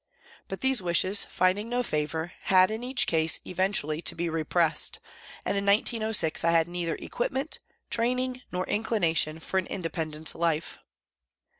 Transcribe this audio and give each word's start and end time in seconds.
But 0.47 0.61
these 0.61 0.81
wishes, 0.81 1.25
finding 1.25 1.69
no 1.69 1.83
favour, 1.83 2.33
had 2.45 2.71
in 2.71 2.83
each 2.83 3.05
case 3.05 3.39
eventually 3.45 4.01
to 4.01 4.15
be 4.15 4.29
repressed, 4.29 4.99
and 5.45 5.55
in 5.55 5.63
1906 5.67 6.43
I 6.43 6.49
had 6.49 6.67
neither 6.67 6.95
equipment, 6.95 7.59
training 7.91 8.41
nor 8.51 8.65
inclination 8.65 9.37
for 9.39 9.59
an 9.59 9.67
indepen 9.67 10.13
dent 10.13 10.33
life. 10.33 10.79